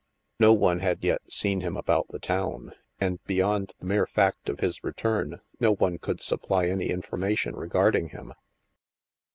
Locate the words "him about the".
1.61-2.17